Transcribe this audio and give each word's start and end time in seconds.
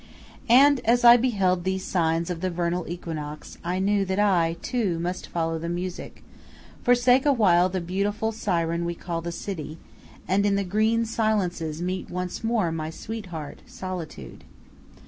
And 0.49 0.79
as 0.83 1.03
I 1.03 1.15
beheld 1.15 1.63
these 1.63 1.85
signs 1.85 2.31
of 2.31 2.41
the 2.41 2.49
vernal 2.49 2.87
equinox 2.89 3.59
I 3.63 3.77
knew 3.77 4.03
that 4.05 4.17
I, 4.17 4.57
too, 4.63 4.97
must 4.97 5.27
follow 5.27 5.59
the 5.59 5.69
music, 5.69 6.23
forsake 6.81 7.23
awhile 7.23 7.69
the 7.69 7.81
beautiful 7.81 8.31
siren 8.31 8.83
we 8.83 8.95
call 8.95 9.21
the 9.21 9.31
city, 9.31 9.77
and 10.27 10.43
in 10.43 10.55
the 10.55 10.63
green 10.63 11.05
silences 11.05 11.83
meet 11.83 12.09
once 12.09 12.43
more 12.43 12.71
my 12.71 12.89
sweetheart 12.89 13.61
Solitude. 13.67 14.43